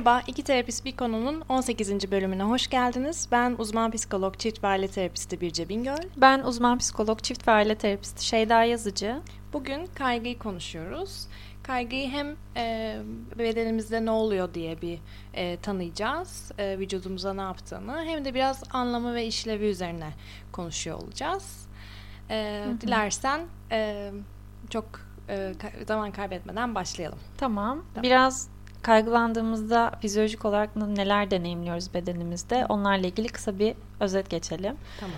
Merhaba, 0.00 0.22
İki 0.26 0.44
Terapist 0.44 0.84
Bir 0.84 0.96
Konu'nun 0.96 1.42
18. 1.48 2.10
bölümüne 2.10 2.42
hoş 2.42 2.68
geldiniz. 2.68 3.28
Ben 3.32 3.54
uzman 3.58 3.90
psikolog, 3.90 4.38
çift 4.38 4.64
ve 4.64 4.68
aile 4.68 4.88
terapisti 4.88 5.40
Birce 5.40 5.68
Bingöl. 5.68 6.08
Ben 6.16 6.40
uzman 6.40 6.78
psikolog, 6.78 7.22
çift 7.22 7.48
ve 7.48 7.52
aile 7.52 7.74
terapisti 7.74 8.26
Şeyda 8.26 8.64
Yazıcı. 8.64 9.20
Bugün 9.52 9.86
kaygıyı 9.86 10.38
konuşuyoruz. 10.38 11.26
Kaygıyı 11.62 12.08
hem 12.08 12.36
e, 12.56 12.96
bedenimizde 13.38 14.04
ne 14.04 14.10
oluyor 14.10 14.54
diye 14.54 14.82
bir 14.82 14.98
e, 15.34 15.56
tanıyacağız, 15.56 16.52
e, 16.58 16.78
vücudumuza 16.78 17.34
ne 17.34 17.42
yaptığını, 17.42 18.04
hem 18.04 18.24
de 18.24 18.34
biraz 18.34 18.62
anlamı 18.70 19.14
ve 19.14 19.26
işlevi 19.26 19.64
üzerine 19.64 20.10
konuşuyor 20.52 21.02
olacağız. 21.02 21.68
E, 22.30 22.62
hı 22.64 22.70
hı. 22.70 22.80
Dilersen 22.80 23.40
e, 23.72 24.10
çok 24.70 24.86
e, 25.28 25.54
zaman 25.86 26.12
kaybetmeden 26.12 26.74
başlayalım. 26.74 27.18
Tamam. 27.38 27.84
tamam. 27.94 28.02
Biraz 28.02 28.48
kaygılandığımızda 28.82 29.92
fizyolojik 30.00 30.44
olarak 30.44 30.76
neler 30.76 31.30
deneyimliyoruz 31.30 31.94
bedenimizde 31.94 32.66
onlarla 32.68 33.06
ilgili 33.06 33.28
kısa 33.28 33.58
bir 33.58 33.74
özet 34.00 34.30
geçelim. 34.30 34.76
Tamam. 35.00 35.16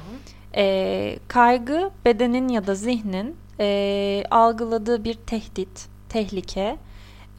Ee, 0.56 1.18
kaygı 1.28 1.90
bedenin 2.04 2.48
ya 2.48 2.66
da 2.66 2.74
zihnin 2.74 3.36
e, 3.60 4.24
algıladığı 4.30 5.04
bir 5.04 5.14
tehdit, 5.14 5.88
tehlike 6.08 6.76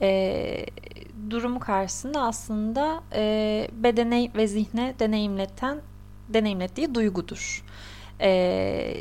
e, 0.01 0.65
durumu 1.29 1.59
karşısında 1.59 2.21
aslında 2.21 3.03
e, 3.15 3.67
bedene 3.73 4.31
ve 4.35 4.47
zihne 4.47 4.95
deneyimleten 4.99 5.81
deneyimlettiği 6.29 6.95
duygudur. 6.95 7.63
E, 8.21 8.95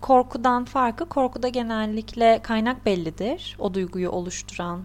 korkudan 0.00 0.64
farkı 0.64 1.08
korkuda 1.08 1.48
genellikle 1.48 2.40
kaynak 2.42 2.86
bellidir. 2.86 3.56
O 3.58 3.74
duyguyu 3.74 4.10
oluşturan 4.10 4.82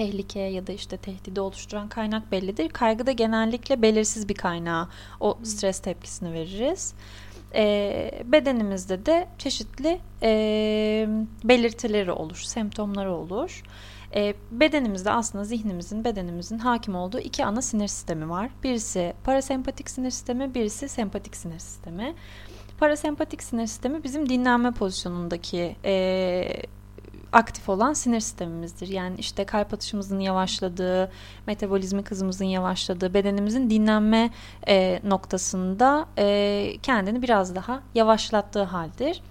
tehlike 0.00 0.40
ya 0.40 0.66
da 0.66 0.72
işte 0.72 0.96
tehdidi 0.96 1.40
oluşturan 1.40 1.88
kaynak 1.88 2.32
bellidir. 2.32 2.68
Kaygıda 2.68 3.12
genellikle 3.12 3.82
belirsiz 3.82 4.28
bir 4.28 4.34
kaynağı 4.34 4.88
o 5.20 5.38
stres 5.42 5.80
tepkisini 5.80 6.32
veririz. 6.32 6.94
E, 7.54 8.22
bedenimizde 8.24 9.06
de 9.06 9.28
çeşitli 9.38 10.00
e, 10.22 11.08
belirtileri 11.44 12.12
olur, 12.12 12.36
semptomları 12.36 13.14
olur. 13.14 13.62
E, 14.14 14.34
bedenimizde 14.50 15.10
aslında 15.10 15.44
zihnimizin, 15.44 16.04
bedenimizin 16.04 16.58
hakim 16.58 16.94
olduğu 16.94 17.18
iki 17.18 17.44
ana 17.44 17.62
sinir 17.62 17.88
sistemi 17.88 18.30
var. 18.30 18.50
Birisi 18.62 19.14
parasempatik 19.24 19.90
sinir 19.90 20.10
sistemi, 20.10 20.54
birisi 20.54 20.88
sempatik 20.88 21.36
sinir 21.36 21.58
sistemi. 21.58 22.14
Parasempatik 22.78 23.42
sinir 23.42 23.66
sistemi 23.66 24.04
bizim 24.04 24.28
dinlenme 24.28 24.70
pozisyonundaki 24.70 25.76
e, 25.84 26.62
aktif 27.32 27.68
olan 27.68 27.92
sinir 27.92 28.20
sistemimizdir. 28.20 28.88
Yani 28.88 29.16
işte 29.18 29.44
kalp 29.44 29.74
atışımızın 29.74 30.20
yavaşladığı, 30.20 31.12
metabolizmik 31.46 32.10
hızımızın 32.10 32.44
yavaşladığı, 32.44 33.14
bedenimizin 33.14 33.70
dinlenme 33.70 34.30
e, 34.68 35.00
noktasında 35.04 36.06
e, 36.18 36.76
kendini 36.82 37.22
biraz 37.22 37.54
daha 37.54 37.82
yavaşlattığı 37.94 38.62
haldir. 38.62 39.22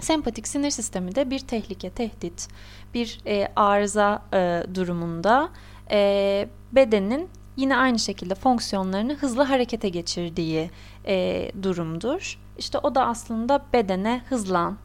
Sempatik 0.00 0.48
sinir 0.48 0.70
sistemi 0.70 1.14
de 1.14 1.30
bir 1.30 1.38
tehlike, 1.38 1.90
tehdit, 1.90 2.48
bir 2.94 3.20
e, 3.26 3.48
arıza 3.56 4.22
e, 4.34 4.62
durumunda 4.74 5.48
e, 5.90 6.48
bedenin 6.72 7.28
yine 7.56 7.76
aynı 7.76 7.98
şekilde 7.98 8.34
fonksiyonlarını 8.34 9.14
hızlı 9.14 9.42
harekete 9.42 9.88
geçirdiği 9.88 10.70
e, 11.06 11.50
durumdur. 11.62 12.38
İşte 12.58 12.78
o 12.78 12.94
da 12.94 13.06
aslında 13.06 13.64
bedene 13.72 14.22
hızlan, 14.28 14.76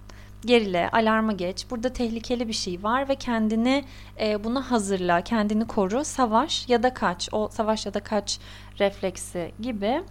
gerile, 0.45 0.89
alarma 0.91 1.31
geç. 1.31 1.65
Burada 1.69 1.93
tehlikeli 1.93 2.47
bir 2.47 2.53
şey 2.53 2.83
var 2.83 3.09
ve 3.09 3.15
kendini 3.15 3.85
e, 4.19 4.43
buna 4.43 4.71
hazırla, 4.71 5.21
kendini 5.21 5.67
koru, 5.67 6.05
savaş 6.05 6.69
ya 6.69 6.83
da 6.83 6.93
kaç. 6.93 7.29
O 7.31 7.49
savaş 7.51 7.85
ya 7.85 7.93
da 7.93 7.99
kaç 7.99 8.39
refleksi 8.79 9.51
gibi. 9.61 10.03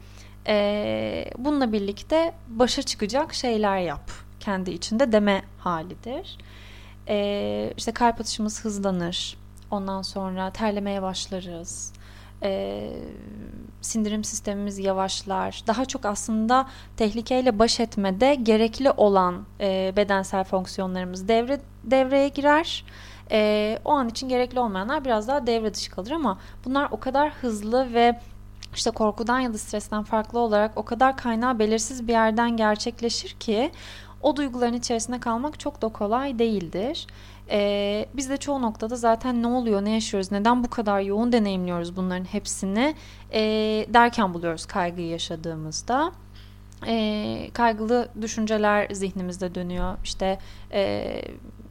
E, 0.47 1.25
bununla 1.39 1.73
birlikte 1.73 2.35
başa 2.49 2.83
çıkacak 2.83 3.35
şeyler 3.35 3.79
yap. 3.79 4.11
Kendi 4.41 4.71
içinde 4.71 5.13
deme 5.13 5.43
halidir. 5.59 6.39
E, 7.09 7.73
işte 7.77 7.93
kalp 7.93 8.21
atışımız 8.21 8.65
hızlanır. 8.65 9.37
Ondan 9.71 10.03
sonra 10.03 10.51
terlemeye 10.51 11.03
başlarız 11.03 11.93
e, 12.43 12.91
sindirim 13.81 14.25
sistemimiz 14.25 14.79
yavaşlar. 14.79 15.63
Daha 15.67 15.85
çok 15.85 16.07
aslında 16.07 16.67
tehlikeyle 16.97 17.59
baş 17.59 17.81
etmede 17.81 18.35
gerekli 18.35 18.91
olan 18.91 19.45
e, 19.61 19.93
bedensel 19.97 20.45
fonksiyonlarımız 20.45 21.29
devre 21.29 21.61
devreye 21.85 22.29
girer. 22.29 22.85
E, 23.31 23.79
o 23.85 23.91
an 23.91 24.09
için 24.09 24.29
gerekli 24.29 24.61
olmayanlar 24.61 25.05
biraz 25.05 25.29
daha 25.29 25.47
devre 25.47 25.75
dışı 25.75 25.91
kalır 25.91 26.11
ama 26.11 26.39
bunlar 26.65 26.89
o 26.91 27.01
kadar 27.01 27.31
hızlı 27.31 27.95
ve 27.95 28.21
işte 28.75 28.91
korkudan 28.91 29.41
ya 29.41 29.55
da 29.55 29.59
stresten 29.59 30.03
farklı 30.03 30.39
olarak 30.39 30.73
o 30.77 30.85
kadar 30.85 31.17
kaynağı 31.17 31.59
belirsiz 31.59 32.09
bir 32.09 32.13
yerden 32.13 32.57
gerçekleşir 32.57 33.31
ki 33.31 33.73
o 34.23 34.37
duyguların 34.37 34.73
içerisinde 34.73 35.21
kalmak 35.21 35.61
çok 35.61 35.83
da 35.83 35.89
kolay 35.89 36.39
değildir. 36.39 37.07
Ee, 37.51 38.07
biz 38.15 38.31
de 38.31 38.37
çoğu 38.37 38.63
noktada 38.63 38.97
zaten 38.97 39.43
ne 39.43 39.47
oluyor, 39.47 39.85
ne 39.85 39.91
yaşıyoruz, 39.91 40.33
neden 40.33 40.65
bu 40.65 40.71
kadar 40.71 41.01
yoğun 41.01 41.33
deneyimliyoruz 41.33 41.97
bunların 41.97 42.25
hepsini 42.25 42.95
e, 43.33 43.41
derken 43.89 44.35
buluyoruz 44.35 44.67
kaygıyı 44.67 45.09
yaşadığımızda. 45.09 46.13
E, 46.87 47.51
kaygılı 47.53 48.09
düşünceler 48.21 48.89
zihnimizde 48.91 49.55
dönüyor. 49.55 49.99
İşte 50.05 50.39
e, 50.73 51.23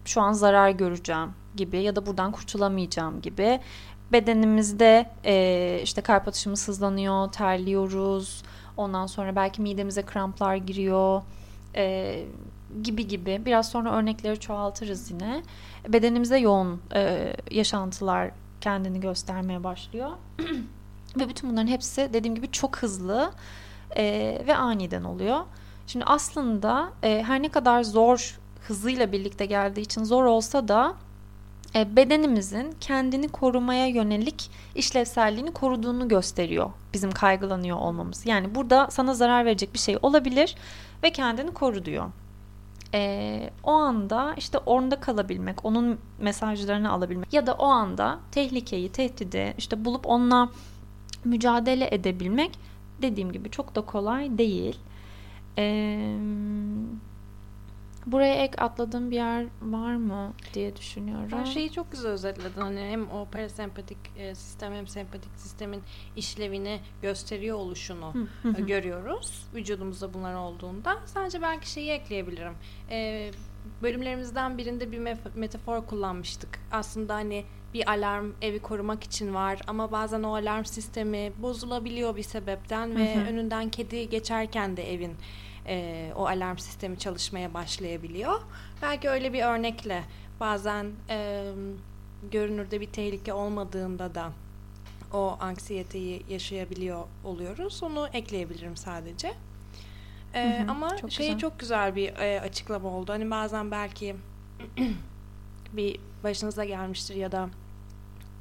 şu 0.06 0.22
an 0.22 0.34
zarar 0.34 0.69
göreceğim 0.69 1.29
gibi 1.56 1.81
ya 1.81 1.96
da 1.96 2.06
buradan 2.06 2.31
kurtulamayacağım 2.31 3.22
gibi. 3.22 3.59
Bedenimizde 4.11 5.09
e, 5.25 5.79
işte 5.84 6.01
kalp 6.01 6.28
atışımız 6.28 6.67
hızlanıyor, 6.67 7.31
terliyoruz. 7.31 8.44
Ondan 8.78 9.06
sonra 9.06 9.35
belki 9.35 9.61
midemize 9.61 10.01
kramplar 10.01 10.56
giriyor. 10.56 11.22
E, 11.75 12.25
gibi 12.84 13.07
gibi 13.07 13.41
biraz 13.46 13.69
sonra 13.69 13.91
örnekleri 13.91 14.40
çoğaltırız 14.40 15.12
yine. 15.12 15.44
Bedenimizde 15.88 16.38
yoğun 16.38 16.81
e, 16.96 17.34
yaşantılar 17.52 18.31
kendini 18.62 19.00
göstermeye 19.00 19.63
başlıyor. 19.63 20.12
ve 21.19 21.29
bütün 21.29 21.50
bunların 21.50 21.68
hepsi 21.68 22.09
dediğim 22.13 22.35
gibi 22.35 22.52
çok 22.52 22.78
hızlı 22.78 23.31
e, 23.97 24.03
ve 24.47 24.56
aniden 24.56 25.03
oluyor. 25.03 25.40
Şimdi 25.88 26.06
aslında 26.06 26.90
e, 27.03 27.24
her 27.28 27.41
ne 27.41 27.50
kadar 27.50 27.84
zor 27.84 28.40
hızıyla 28.68 29.12
birlikte 29.12 29.46
geldiği 29.46 29.81
için 29.81 30.03
zor 30.03 30.24
olsa 30.24 30.68
da 30.68 30.96
e, 31.75 31.96
bedenimizin 31.96 32.75
kendini 32.81 33.28
korumaya 33.28 33.88
yönelik 33.88 34.52
işlevselliğini 34.75 35.52
koruduğunu 35.52 36.08
gösteriyor 36.08 36.69
bizim 36.94 37.12
kaygılanıyor 37.12 37.78
olmamız. 37.78 38.25
Yani 38.25 38.56
burada 38.56 38.88
sana 38.91 39.13
zarar 39.13 39.46
verecek 39.46 39.74
bir 39.74 39.79
şey 39.79 39.97
olabilir 40.02 40.56
ve 41.03 41.12
kendini 41.12 41.53
koru 41.53 41.85
diyor 41.85 42.06
e, 42.94 43.50
o 43.63 43.72
anda 43.72 44.33
işte 44.38 44.57
orada 44.57 45.00
kalabilmek, 45.00 45.66
onun 45.66 46.00
mesajlarını 46.19 46.91
alabilmek 46.91 47.33
ya 47.33 47.47
da 47.47 47.53
o 47.53 47.66
anda 47.66 48.19
tehlikeyi, 48.31 48.91
tehdidi 48.91 49.53
işte 49.57 49.85
bulup 49.85 50.07
onunla 50.07 50.50
mücadele 51.25 51.88
edebilmek 51.91 52.59
dediğim 53.01 53.31
gibi 53.31 53.51
çok 53.51 53.75
da 53.75 53.81
kolay 53.81 54.38
değil. 54.38 54.79
Eee 55.57 56.16
Buraya 58.05 58.35
ek 58.35 58.57
atladığım 58.57 59.11
bir 59.11 59.15
yer 59.15 59.45
var 59.61 59.95
mı 59.95 60.33
diye 60.53 60.75
düşünüyorum. 60.75 61.29
Her 61.31 61.45
şeyi 61.45 61.71
çok 61.71 61.91
güzel 61.91 62.11
özetledin. 62.11 62.61
Hani 62.61 62.79
hem 62.79 63.11
o 63.11 63.28
parasempatik 63.31 63.97
e, 64.17 64.35
sistem 64.35 64.73
hem 64.73 64.87
sempatik 64.87 65.31
sistemin 65.35 65.81
işlevini 66.16 66.79
gösteriyor 67.01 67.57
oluşunu 67.57 68.13
görüyoruz. 68.67 69.47
Vücudumuzda 69.55 70.13
bunlar 70.13 70.35
olduğunda. 70.35 70.97
Sadece 71.05 71.41
belki 71.41 71.69
şeyi 71.72 71.91
ekleyebilirim. 71.91 72.53
E, 72.90 73.31
bölümlerimizden 73.81 74.57
birinde 74.57 74.91
bir 74.91 75.16
metafor 75.35 75.85
kullanmıştık. 75.85 76.59
Aslında 76.72 77.16
hani 77.16 77.45
bir 77.73 77.90
alarm 77.90 78.31
evi 78.41 78.59
korumak 78.59 79.03
için 79.03 79.34
var 79.34 79.59
ama 79.67 79.91
bazen 79.91 80.23
o 80.23 80.35
alarm 80.35 80.66
sistemi 80.66 81.31
bozulabiliyor 81.41 82.16
bir 82.16 82.23
sebepten 82.23 82.95
ve 82.95 83.16
önünden 83.29 83.69
kedi 83.69 84.09
geçerken 84.09 84.78
de 84.78 84.93
evin 84.93 85.16
e, 85.69 86.11
o 86.16 86.27
alarm 86.27 86.57
sistemi 86.57 86.99
çalışmaya 86.99 87.53
başlayabiliyor. 87.53 88.41
Belki 88.81 89.09
öyle 89.09 89.33
bir 89.33 89.43
örnekle 89.43 90.03
bazen 90.39 90.91
e, 91.09 91.51
görünürde 92.31 92.81
bir 92.81 92.87
tehlike 92.87 93.33
olmadığında 93.33 94.16
da 94.16 94.31
o 95.13 95.37
anksiyeteyi 95.39 96.25
yaşayabiliyor 96.29 97.03
oluyoruz. 97.23 97.83
Onu 97.83 98.07
ekleyebilirim 98.13 98.77
sadece. 98.77 99.33
E, 100.33 100.59
hı 100.59 100.63
hı, 100.63 100.71
ama 100.71 100.97
çok 100.97 101.11
şey 101.11 101.27
güzel. 101.27 101.39
çok 101.39 101.59
güzel 101.59 101.95
bir 101.95 102.16
e, 102.16 102.41
açıklama 102.41 102.89
oldu. 102.89 103.13
Hani 103.13 103.31
bazen 103.31 103.71
belki 103.71 104.16
bir 105.73 105.99
başınıza 106.23 106.66
gelmiştir 106.66 107.16
ya 107.16 107.31
da 107.31 107.49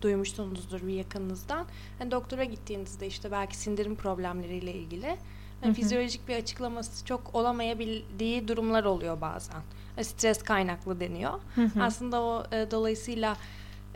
duymuşsunuzdur 0.03 0.87
bir 0.87 0.95
yakınınızdan. 0.95 1.67
Hani 1.99 2.11
doktora 2.11 2.45
gittiğinizde 2.45 3.07
işte 3.07 3.31
belki 3.31 3.57
sindirim 3.57 3.97
problemleriyle 3.97 4.73
ilgili 4.73 5.17
yani 5.63 5.75
fizyolojik 5.75 6.29
bir 6.29 6.37
açıklaması 6.37 7.05
çok 7.05 7.35
olamayabildiği 7.35 8.49
durumlar 8.49 8.85
oluyor 8.85 9.21
bazen. 9.21 9.63
Stres 10.03 10.43
kaynaklı 10.43 11.01
deniyor. 11.01 11.41
Aslında 11.81 12.23
o 12.23 12.45
e, 12.53 12.71
dolayısıyla 12.71 13.37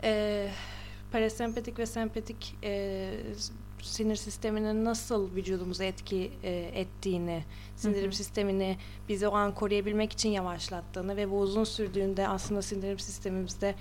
e, 0.03 0.47
parasempatik 1.11 1.79
ve 1.79 1.85
sempatik 1.85 2.55
e, 2.63 3.09
sinir 3.81 4.15
sisteminin 4.15 4.85
nasıl 4.85 5.35
vücudumuza 5.35 5.83
etki 5.83 6.31
e, 6.43 6.51
ettiğini, 6.51 7.43
sindirim 7.75 8.03
Hı-hı. 8.03 8.15
sistemini 8.15 8.77
bizi 9.09 9.27
o 9.27 9.35
an 9.35 9.55
koruyabilmek 9.55 10.11
için 10.11 10.29
yavaşlattığını 10.29 11.17
ve 11.17 11.31
bu 11.31 11.39
uzun 11.39 11.63
sürdüğünde 11.63 12.27
aslında 12.27 12.61
sindirim 12.61 12.99
sistemimizde 12.99 13.75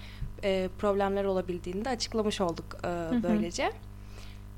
e, 0.44 0.68
problemler 0.78 1.24
olabildiğini 1.24 1.84
de 1.84 1.88
açıklamış 1.88 2.40
olduk 2.40 2.76
e, 2.84 2.88
böylece. 3.22 3.72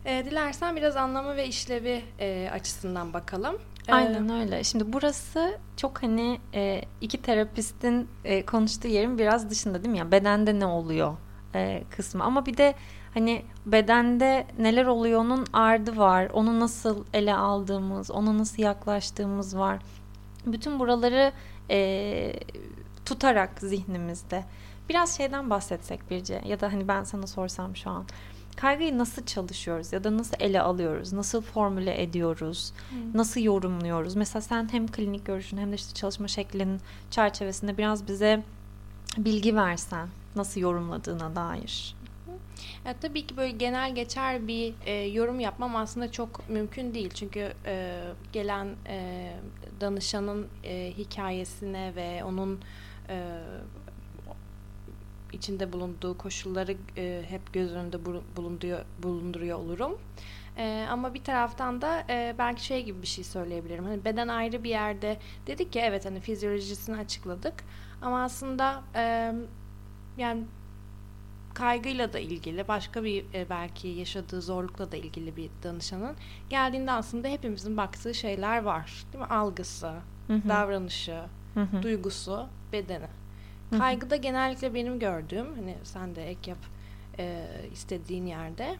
E, 0.05 0.25
dilersen 0.25 0.77
biraz 0.77 0.97
anlamı 0.97 1.37
ve 1.37 1.47
işlevi 1.47 2.05
e, 2.21 2.51
açısından 2.53 3.13
bakalım. 3.13 3.57
E, 3.89 3.93
Aynen 3.93 4.29
öyle. 4.41 4.65
Şimdi 4.65 4.93
burası 4.93 5.59
çok 5.77 6.03
hani 6.03 6.41
e, 6.55 6.83
iki 7.01 7.23
terapistin 7.23 8.09
e, 8.25 8.47
konuştuğu 8.47 8.89
yerin 8.89 9.19
biraz 9.19 9.51
dışında 9.51 9.79
değil 9.85 9.93
mi? 9.93 9.99
Yani 9.99 10.13
bedende 10.13 10.61
ne 10.61 10.67
oluyor 10.67 11.17
e, 11.55 11.85
kısmı. 11.97 12.25
Ama 12.25 12.47
bir 12.47 12.57
de 12.57 12.75
hani 13.15 13.45
bedende 13.67 14.47
neler 14.59 14.87
oluyor 14.87 15.21
onun 15.21 15.47
ardı 15.53 15.97
var. 15.97 16.31
Onu 16.33 16.61
nasıl 16.61 17.05
ele 17.15 17.35
aldığımız, 17.35 18.11
ona 18.11 18.39
nasıl 18.39 18.63
yaklaştığımız 18.63 19.59
var. 19.59 19.79
Bütün 20.47 20.79
buraları 20.79 21.33
e, 21.71 22.33
tutarak 23.05 23.51
zihnimizde. 23.61 24.45
Biraz 24.89 25.17
şeyden 25.17 25.51
bahsetsek 25.51 26.11
Birce 26.11 26.43
ya 26.45 26.61
da 26.61 26.73
hani 26.73 26.89
ben 26.89 27.05
sana 27.05 27.27
sorsam 27.27 27.77
şu 27.77 27.91
an. 27.91 28.05
Kaygıyı 28.57 28.99
nasıl 28.99 29.27
çalışıyoruz 29.27 29.93
ya 29.93 30.05
da 30.05 30.17
nasıl 30.19 30.37
ele 30.41 30.61
alıyoruz? 30.61 31.13
Nasıl 31.13 31.43
formüle 31.43 32.03
ediyoruz? 32.03 32.73
Hmm. 32.91 32.99
Nasıl 33.19 33.41
yorumluyoruz? 33.41 34.17
Mesela 34.17 34.41
sen 34.41 34.73
hem 34.73 34.87
klinik 34.87 35.27
görüşün 35.27 35.57
hem 35.59 35.71
de 35.71 35.75
işte 35.75 35.95
çalışma 35.95 36.29
şeklinin 36.29 36.81
çerçevesinde 37.11 37.79
biraz 37.79 38.09
bize 38.09 38.43
bilgi 39.19 39.57
versen 39.57 40.09
nasıl 40.37 40.61
yorumladığına 40.61 41.37
dair. 41.37 41.97
Ya, 42.87 42.95
tabii 43.01 43.27
ki 43.27 43.37
böyle 43.37 43.51
genel 43.51 43.95
geçer 43.95 44.49
bir 44.49 44.75
e, 44.87 44.93
yorum 44.93 45.41
yapmam 45.41 45.77
aslında 45.77 46.13
çok 46.13 46.49
mümkün 46.49 46.95
değil. 46.95 47.11
Çünkü 47.15 47.53
e, 47.67 48.03
gelen 48.33 48.69
e, 48.89 49.31
danışanın 49.81 50.47
e, 50.65 50.93
hikayesine 50.99 51.93
ve 51.97 52.25
onun 52.25 52.61
e, 53.09 53.41
içinde 55.35 55.73
bulunduğu 55.73 56.19
koşulları 56.19 56.77
e, 56.97 57.25
hep 57.29 57.53
göz 57.53 57.73
önünde 57.73 57.99
bulunduruyor, 58.37 58.85
bulunduruyor 59.03 59.59
olurum. 59.59 59.99
E, 60.57 60.87
ama 60.91 61.15
bir 61.15 61.25
taraftan 61.25 61.83
da 61.83 62.05
e, 62.09 62.35
belki 62.39 62.65
şey 62.65 62.85
gibi 62.85 63.03
bir 63.03 63.07
şey 63.07 63.25
söyleyebilirim. 63.25 63.85
Hani 63.85 64.05
beden 64.05 64.29
ayrı 64.29 64.65
bir 64.65 64.71
yerde 64.71 65.19
dedik 65.47 65.73
ki 65.73 65.79
evet 65.79 66.05
hani 66.05 66.21
fizyolojisini 66.21 66.97
açıkladık. 66.97 67.55
Ama 68.03 68.23
aslında 68.23 68.83
e, 68.95 69.35
yani 70.19 70.45
kaygıyla 71.55 72.13
da 72.13 72.19
ilgili 72.19 72.69
başka 72.69 73.05
bir 73.05 73.25
e, 73.35 73.51
belki 73.51 73.89
yaşadığı 73.89 74.43
zorlukla 74.43 74.93
da 74.93 74.97
ilgili 74.97 75.37
bir 75.37 75.51
danışanın 75.63 76.17
geldiğinde 76.51 76.93
aslında 76.93 77.29
hepimizin 77.29 77.77
baktığı 77.77 78.15
şeyler 78.15 78.63
var. 78.63 79.05
Değil 79.13 79.25
mi? 79.25 79.31
Algısı, 79.31 79.93
hı 80.27 80.35
hı. 80.35 80.49
davranışı, 80.49 81.21
hı 81.55 81.63
hı. 81.63 81.83
duygusu, 81.83 82.47
bedeni. 82.73 83.09
Kaygıda 83.71 84.17
genellikle 84.17 84.75
benim 84.75 84.99
gördüğüm 84.99 85.55
hani 85.55 85.75
sen 85.85 86.15
de 86.15 86.31
ek 86.31 86.51
yap 86.51 86.59
e, 87.19 87.47
istediğin 87.73 88.27
yerde 88.27 88.77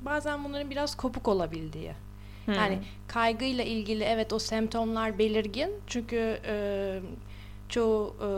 bazen 0.00 0.44
bunların 0.44 0.70
biraz 0.70 0.96
kopuk 0.96 1.28
olabildiği. 1.28 1.92
Hı. 2.46 2.52
Yani 2.52 2.78
kaygıyla 3.08 3.64
ilgili 3.64 4.04
evet 4.04 4.32
o 4.32 4.38
semptomlar 4.38 5.18
belirgin 5.18 5.70
çünkü 5.86 6.40
e, 6.46 7.00
çoğu 7.68 8.16
e, 8.22 8.28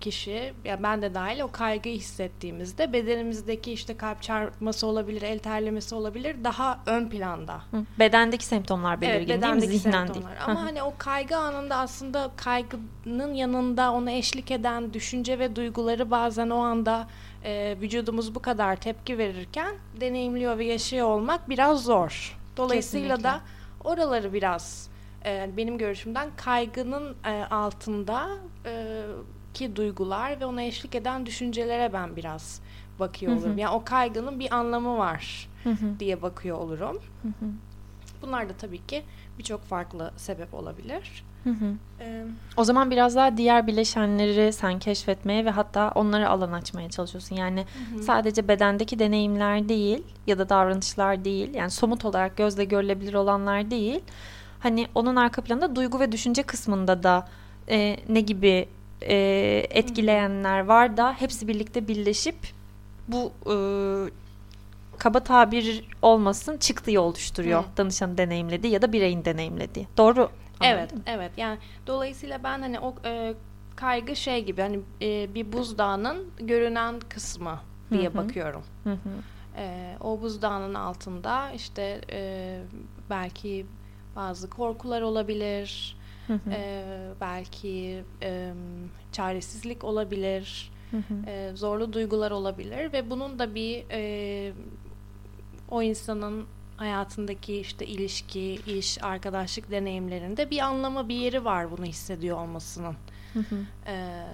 kişi 0.00 0.52
ya 0.64 0.82
ben 0.82 1.02
de 1.02 1.14
dahil 1.14 1.40
o 1.40 1.50
kaygıyı 1.50 1.96
hissettiğimizde 1.96 2.92
bedenimizdeki 2.92 3.72
işte 3.72 3.96
kalp 3.96 4.22
çarpması 4.22 4.86
olabilir, 4.86 5.22
el 5.22 5.38
terlemesi 5.38 5.94
olabilir 5.94 6.36
daha 6.44 6.80
ön 6.86 7.08
planda. 7.08 7.62
Hı. 7.70 7.84
Bedendeki 7.98 8.44
semptomlar 8.44 9.00
belirgin 9.00 9.32
evet, 9.32 9.42
bedendeki 9.42 9.60
değil 9.60 9.72
mi? 9.72 9.78
Zihnen 9.78 10.06
semptomlar. 10.06 10.30
değil. 10.30 10.44
Ama 10.46 10.62
hani 10.62 10.82
o 10.82 10.94
kaygı 10.98 11.36
anında 11.36 11.76
aslında 11.76 12.30
kaygının 12.36 13.34
yanında 13.34 13.92
ona 13.92 14.10
eşlik 14.10 14.50
eden 14.50 14.92
düşünce 14.92 15.38
ve 15.38 15.56
duyguları 15.56 16.10
bazen 16.10 16.50
o 16.50 16.58
anda 16.58 17.08
e, 17.44 17.76
vücudumuz 17.80 18.34
bu 18.34 18.42
kadar 18.42 18.76
tepki 18.76 19.18
verirken 19.18 19.74
deneyimliyor 20.00 20.58
ve 20.58 20.64
yaşıyor 20.64 21.06
olmak 21.06 21.48
biraz 21.48 21.84
zor. 21.84 22.38
Dolayısıyla 22.56 23.16
Kesinlikle. 23.16 23.30
da 23.30 23.40
oraları 23.84 24.32
biraz 24.32 24.90
e, 25.24 25.50
benim 25.56 25.78
görüşümden 25.78 26.28
kaygının 26.36 27.16
e, 27.24 27.44
altında 27.44 28.28
e, 28.66 29.02
ki 29.60 29.76
duygular 29.76 30.40
ve 30.40 30.46
ona 30.46 30.62
eşlik 30.62 30.94
eden 30.94 31.26
düşüncelere 31.26 31.92
ben 31.92 32.16
biraz 32.16 32.60
bakıyor 32.98 33.36
olurum. 33.36 33.58
Yani 33.58 33.74
o 33.74 33.84
kaygının 33.84 34.40
bir 34.40 34.54
anlamı 34.54 34.98
var 34.98 35.48
diye 35.98 36.22
bakıyor 36.22 36.58
olurum. 36.58 36.98
Bunlar 38.22 38.48
da 38.48 38.52
tabii 38.52 38.86
ki 38.86 39.02
birçok 39.38 39.62
farklı 39.64 40.12
sebep 40.16 40.54
olabilir. 40.54 41.24
Ee, 42.00 42.24
o 42.56 42.64
zaman 42.64 42.90
biraz 42.90 43.16
daha 43.16 43.36
diğer 43.36 43.66
bileşenleri 43.66 44.52
sen 44.52 44.78
keşfetmeye 44.78 45.44
ve 45.44 45.50
hatta 45.50 45.92
onları 45.94 46.28
alan 46.28 46.52
açmaya 46.52 46.90
çalışıyorsun. 46.90 47.36
Yani 47.36 47.60
hı 47.60 47.98
hı. 47.98 48.02
sadece 48.02 48.48
bedendeki 48.48 48.98
deneyimler 48.98 49.68
değil 49.68 50.02
ya 50.26 50.38
da 50.38 50.48
davranışlar 50.48 51.24
değil. 51.24 51.54
Yani 51.54 51.70
somut 51.70 52.04
olarak 52.04 52.36
gözle 52.36 52.64
görülebilir 52.64 53.14
olanlar 53.14 53.70
değil. 53.70 54.00
Hani 54.58 54.86
onun 54.94 55.16
arka 55.16 55.42
planında 55.42 55.76
duygu 55.76 56.00
ve 56.00 56.12
düşünce 56.12 56.42
kısmında 56.42 57.02
da 57.02 57.28
e, 57.68 57.96
ne 58.08 58.20
gibi 58.20 58.68
e, 59.02 59.14
etkileyenler 59.70 60.60
var 60.60 60.96
da 60.96 61.12
hepsi 61.12 61.48
birlikte 61.48 61.88
birleşip 61.88 62.36
bu 63.08 63.32
e, 63.46 63.54
kaba 64.98 65.20
tabir 65.20 65.84
olmasın 66.02 66.56
çıktıyı 66.58 67.00
oluşturuyor. 67.00 67.62
Hı. 67.62 67.66
Danışanın 67.76 68.18
deneyimlediği 68.18 68.72
ya 68.72 68.82
da 68.82 68.92
bireyin 68.92 69.24
deneyimlediği. 69.24 69.86
Doğru. 69.96 70.30
Evet, 70.64 70.94
evet. 71.06 71.30
Yani 71.36 71.58
dolayısıyla 71.86 72.44
ben 72.44 72.60
hani 72.60 72.80
o 72.80 72.94
e, 73.04 73.34
kaygı 73.76 74.16
şey 74.16 74.44
gibi 74.44 74.60
hani 74.60 74.80
e, 75.02 75.34
bir 75.34 75.52
buzdağının 75.52 76.26
görünen 76.40 77.00
kısmı 77.00 77.60
diye 77.90 78.08
Hı-hı. 78.08 78.14
bakıyorum. 78.14 78.62
Hı 78.84 78.90
hı. 78.92 78.96
E, 79.56 79.96
o 80.00 80.20
buzdağının 80.20 80.74
altında 80.74 81.50
işte 81.50 82.00
e, 82.12 82.60
belki 83.10 83.66
bazı 84.16 84.50
korkular 84.50 85.02
olabilir, 85.02 85.96
Hı 86.30 86.34
hı. 86.34 86.50
E, 86.50 86.84
belki 87.20 88.04
e, 88.22 88.52
çaresizlik 89.12 89.84
olabilir, 89.84 90.70
hı 90.90 90.96
hı. 90.96 91.30
E, 91.30 91.56
zorlu 91.56 91.92
duygular 91.92 92.30
olabilir 92.30 92.92
ve 92.92 93.10
bunun 93.10 93.38
da 93.38 93.54
bir 93.54 93.84
e, 93.90 94.52
o 95.70 95.82
insanın 95.82 96.46
hayatındaki 96.76 97.60
işte 97.60 97.86
ilişki, 97.86 98.54
iş, 98.66 99.04
arkadaşlık 99.04 99.70
deneyimlerinde 99.70 100.50
bir 100.50 100.58
anlamı, 100.58 101.08
bir 101.08 101.14
yeri 101.14 101.44
var 101.44 101.70
bunu 101.70 101.84
hissediyor 101.84 102.38
olmasının 102.38 102.96
hı 103.32 103.38
hı. 103.38 103.56
E, 103.86 104.26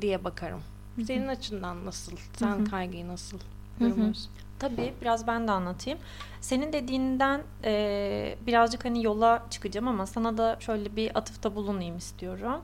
diye 0.00 0.24
bakarım. 0.24 0.60
Senin 1.06 1.28
açından 1.28 1.86
nasıl? 1.86 2.12
Sen 2.36 2.48
hı 2.48 2.60
hı. 2.60 2.64
kaygıyı 2.64 3.08
nasıl 3.08 3.38
görüyorsun? 3.80 4.32
Tabii 4.62 4.94
biraz 5.00 5.26
ben 5.26 5.48
de 5.48 5.52
anlatayım. 5.52 5.98
Senin 6.40 6.72
dediğinden 6.72 7.42
e, 7.64 8.36
birazcık 8.46 8.84
hani 8.84 9.04
yola 9.04 9.42
çıkacağım 9.50 9.88
ama 9.88 10.06
sana 10.06 10.38
da 10.38 10.56
şöyle 10.60 10.96
bir 10.96 11.18
atıfta 11.18 11.54
bulunayım 11.54 11.96
istiyorum. 11.96 12.60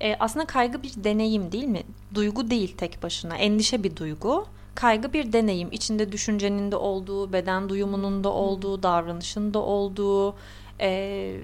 E, 0.00 0.16
aslında 0.20 0.46
kaygı 0.46 0.82
bir 0.82 0.92
deneyim 0.96 1.52
değil 1.52 1.64
mi? 1.64 1.82
Duygu 2.14 2.50
değil 2.50 2.76
tek 2.76 3.02
başına. 3.02 3.36
Endişe 3.36 3.82
bir 3.82 3.96
duygu. 3.96 4.46
Kaygı 4.74 5.12
bir 5.12 5.32
deneyim. 5.32 5.68
İçinde 5.72 6.12
düşüncenin 6.12 6.72
de 6.72 6.76
olduğu, 6.76 7.32
beden 7.32 7.68
duyumunun 7.68 8.24
da 8.24 8.28
olduğu, 8.32 8.82
davranışın 8.82 9.54
da 9.54 9.58
olduğu, 9.58 10.34
e, 10.80 11.36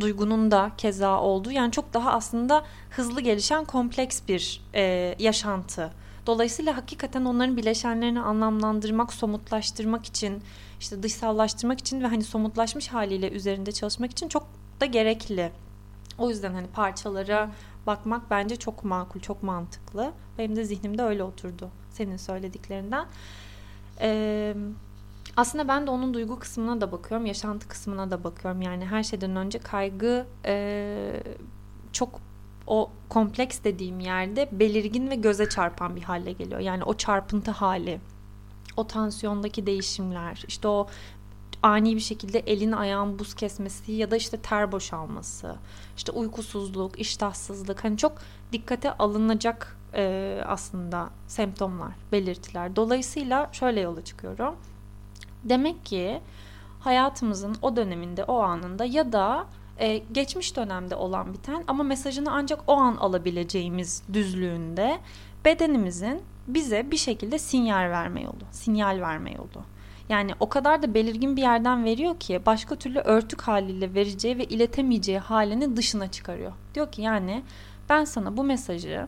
duygunun 0.00 0.50
da 0.50 0.70
keza 0.78 1.20
olduğu. 1.20 1.52
Yani 1.52 1.72
çok 1.72 1.94
daha 1.94 2.12
aslında 2.12 2.64
hızlı 2.90 3.20
gelişen 3.20 3.64
kompleks 3.64 4.20
bir 4.28 4.60
e, 4.74 5.14
yaşantı 5.18 5.90
Dolayısıyla 6.28 6.76
hakikaten 6.76 7.24
onların 7.24 7.56
bileşenlerini 7.56 8.20
anlamlandırmak, 8.20 9.12
somutlaştırmak 9.12 10.06
için, 10.06 10.42
işte 10.80 11.02
dışsallaştırmak 11.02 11.78
için 11.78 12.02
ve 12.02 12.06
hani 12.06 12.24
somutlaşmış 12.24 12.88
haliyle 12.88 13.30
üzerinde 13.30 13.72
çalışmak 13.72 14.10
için 14.10 14.28
çok 14.28 14.46
da 14.80 14.86
gerekli. 14.86 15.52
O 16.18 16.30
yüzden 16.30 16.52
hani 16.52 16.66
parçalara 16.66 17.50
bakmak 17.86 18.30
bence 18.30 18.56
çok 18.56 18.84
makul, 18.84 19.20
çok 19.20 19.42
mantıklı. 19.42 20.12
Benim 20.38 20.56
de 20.56 20.64
zihnimde 20.64 21.02
öyle 21.02 21.22
oturdu 21.22 21.70
senin 21.90 22.16
söylediklerinden. 22.16 23.06
Ee, 24.00 24.54
aslında 25.36 25.68
ben 25.68 25.86
de 25.86 25.90
onun 25.90 26.14
duygu 26.14 26.38
kısmına 26.38 26.80
da 26.80 26.92
bakıyorum, 26.92 27.26
yaşantı 27.26 27.68
kısmına 27.68 28.10
da 28.10 28.24
bakıyorum. 28.24 28.62
Yani 28.62 28.86
her 28.86 29.02
şeyden 29.02 29.36
önce 29.36 29.58
kaygı 29.58 30.26
e, 30.44 31.22
çok 31.92 32.20
o 32.68 32.90
kompleks 33.08 33.64
dediğim 33.64 34.00
yerde 34.00 34.48
belirgin 34.52 35.10
ve 35.10 35.14
göze 35.14 35.48
çarpan 35.48 35.96
bir 35.96 36.02
hale 36.02 36.32
geliyor. 36.32 36.60
Yani 36.60 36.84
o 36.84 36.94
çarpıntı 36.94 37.50
hali, 37.50 38.00
o 38.76 38.86
tansiyondaki 38.86 39.66
değişimler, 39.66 40.44
işte 40.48 40.68
o 40.68 40.86
ani 41.62 41.94
bir 41.94 42.00
şekilde 42.00 42.38
elin 42.38 42.72
ayağın 42.72 43.18
buz 43.18 43.34
kesmesi 43.34 43.92
ya 43.92 44.10
da 44.10 44.16
işte 44.16 44.36
ter 44.36 44.72
boşalması, 44.72 45.56
işte 45.96 46.12
uykusuzluk, 46.12 47.00
iştahsızlık 47.00 47.84
hani 47.84 47.96
çok 47.96 48.12
dikkate 48.52 48.92
alınacak 48.92 49.76
e, 49.94 50.40
aslında 50.46 51.10
semptomlar, 51.26 51.92
belirtiler. 52.12 52.76
Dolayısıyla 52.76 53.48
şöyle 53.52 53.80
yola 53.80 54.04
çıkıyorum. 54.04 54.56
Demek 55.44 55.86
ki 55.86 56.20
hayatımızın 56.80 57.56
o 57.62 57.76
döneminde, 57.76 58.24
o 58.24 58.38
anında 58.38 58.84
ya 58.84 59.12
da 59.12 59.46
e, 59.78 59.98
geçmiş 60.12 60.56
dönemde 60.56 60.94
olan 60.94 61.32
biten 61.32 61.64
ama 61.66 61.82
mesajını 61.82 62.30
ancak 62.32 62.60
o 62.66 62.72
an 62.72 62.96
alabileceğimiz 62.96 64.02
düzlüğünde 64.12 64.98
bedenimizin 65.44 66.22
bize 66.48 66.90
bir 66.90 66.96
şekilde 66.96 67.38
sinyal 67.38 67.90
verme 67.90 68.22
yolu, 68.22 68.44
sinyal 68.52 69.00
verme 69.00 69.32
yolu. 69.32 69.64
Yani 70.08 70.32
o 70.40 70.48
kadar 70.48 70.82
da 70.82 70.94
belirgin 70.94 71.36
bir 71.36 71.42
yerden 71.42 71.84
veriyor 71.84 72.18
ki 72.20 72.40
başka 72.46 72.76
türlü 72.76 72.98
örtük 72.98 73.42
haliyle 73.42 73.94
vereceği 73.94 74.38
ve 74.38 74.44
iletemeyeceği 74.44 75.18
halini 75.18 75.76
dışına 75.76 76.10
çıkarıyor. 76.10 76.52
Diyor 76.74 76.92
ki 76.92 77.02
yani 77.02 77.42
ben 77.88 78.04
sana 78.04 78.36
bu 78.36 78.44
mesajı 78.44 79.06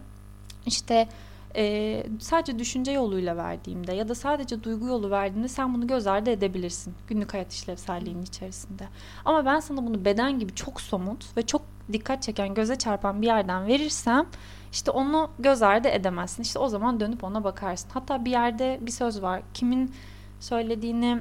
işte 0.66 1.08
e, 1.56 2.06
sadece 2.18 2.58
düşünce 2.58 2.92
yoluyla 2.92 3.36
verdiğimde 3.36 3.92
ya 3.92 4.08
da 4.08 4.14
sadece 4.14 4.62
duygu 4.62 4.86
yolu 4.86 5.10
verdiğimde 5.10 5.48
sen 5.48 5.74
bunu 5.74 5.86
göz 5.86 6.06
ardı 6.06 6.30
edebilirsin 6.30 6.94
günlük 7.08 7.34
hayat 7.34 7.52
işlevselliğinin 7.52 8.22
içerisinde. 8.22 8.88
Ama 9.24 9.44
ben 9.44 9.60
sana 9.60 9.86
bunu 9.86 10.04
beden 10.04 10.38
gibi 10.38 10.54
çok 10.54 10.80
somut 10.80 11.36
ve 11.36 11.46
çok 11.46 11.62
dikkat 11.92 12.22
çeken, 12.22 12.54
göze 12.54 12.76
çarpan 12.76 13.22
bir 13.22 13.26
yerden 13.26 13.66
verirsem 13.66 14.26
işte 14.72 14.90
onu 14.90 15.30
göz 15.38 15.62
ardı 15.62 15.88
edemezsin. 15.88 16.42
İşte 16.42 16.58
o 16.58 16.68
zaman 16.68 17.00
dönüp 17.00 17.24
ona 17.24 17.44
bakarsın. 17.44 17.90
Hatta 17.94 18.24
bir 18.24 18.30
yerde 18.30 18.78
bir 18.82 18.90
söz 18.90 19.22
var. 19.22 19.42
Kimin 19.54 19.94
söylediğini 20.40 21.18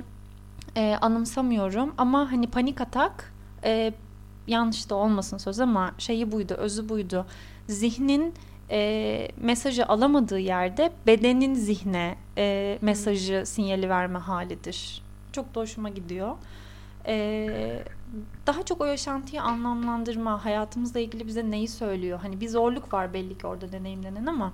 e, 0.75 0.97
anımsamıyorum 1.01 1.93
ama 1.97 2.31
hani 2.31 2.47
panik 2.47 2.81
atak 2.81 3.33
e, 3.63 3.93
yanlış 4.47 4.89
da 4.89 4.95
olmasın 4.95 5.37
söz 5.37 5.59
ama 5.59 5.91
şeyi 5.97 6.31
buydu, 6.31 6.53
özü 6.53 6.89
buydu. 6.89 7.25
Zihnin 7.67 8.33
e, 8.71 9.27
mesajı 9.41 9.85
alamadığı 9.85 10.39
yerde 10.39 10.91
bedenin 11.07 11.53
zihne 11.53 12.15
e, 12.37 12.77
mesajı 12.81 13.43
sinyali 13.45 13.89
verme 13.89 14.19
halidir. 14.19 15.01
Çok 15.31 15.55
da 15.55 15.59
hoşuma 15.59 15.89
gidiyor. 15.89 16.35
E, 17.07 17.83
daha 18.47 18.63
çok 18.63 18.81
o 18.81 18.85
yaşantıyı 18.85 19.41
anlamlandırma, 19.41 20.45
hayatımızla 20.45 20.99
ilgili 20.99 21.27
bize 21.27 21.51
neyi 21.51 21.67
söylüyor? 21.67 22.19
Hani 22.21 22.41
bir 22.41 22.49
zorluk 22.49 22.93
var 22.93 23.13
belli 23.13 23.37
ki 23.37 23.47
orada 23.47 23.71
deneyimlenen 23.71 24.25
ama 24.25 24.53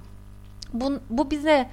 bu, 0.74 1.00
bu 1.10 1.32
bize 1.32 1.70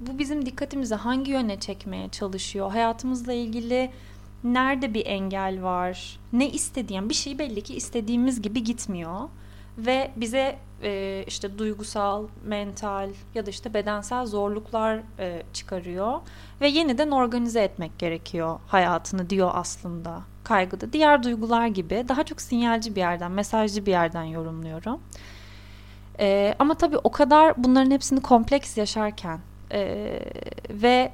bu 0.00 0.18
bizim 0.18 0.46
dikkatimizi 0.46 0.94
hangi 0.94 1.30
yöne 1.30 1.60
çekmeye 1.60 2.08
çalışıyor? 2.08 2.70
Hayatımızla 2.70 3.32
ilgili 3.32 3.90
nerede 4.44 4.94
bir 4.94 5.06
engel 5.06 5.62
var? 5.62 6.18
Ne 6.32 6.50
istediğim 6.50 7.08
bir 7.08 7.14
şey 7.14 7.38
belli 7.38 7.60
ki 7.60 7.74
istediğimiz 7.76 8.42
gibi 8.42 8.64
gitmiyor 8.64 9.20
ve 9.78 10.10
bize 10.16 10.58
e, 10.82 11.24
işte 11.26 11.58
duygusal, 11.58 12.26
mental 12.44 13.10
ya 13.34 13.46
da 13.46 13.50
işte 13.50 13.74
bedensel 13.74 14.26
zorluklar 14.26 15.00
e, 15.18 15.42
çıkarıyor 15.52 16.20
ve 16.60 16.68
yeniden 16.68 17.10
organize 17.10 17.60
etmek 17.60 17.98
gerekiyor 17.98 18.58
hayatını 18.66 19.30
diyor 19.30 19.50
aslında 19.54 20.20
kaygıda. 20.44 20.92
Diğer 20.92 21.22
duygular 21.22 21.66
gibi 21.66 22.04
daha 22.08 22.24
çok 22.24 22.40
sinyalci 22.40 22.94
bir 22.94 23.00
yerden, 23.00 23.32
mesajcı 23.32 23.86
bir 23.86 23.90
yerden 23.90 24.24
yorumluyorum. 24.24 25.00
E, 26.20 26.54
ama 26.58 26.74
tabii 26.74 26.98
o 26.98 27.10
kadar 27.10 27.64
bunların 27.64 27.90
hepsini 27.90 28.20
kompleks 28.20 28.76
yaşarken 28.76 29.38
e, 29.72 30.20
ve 30.70 31.12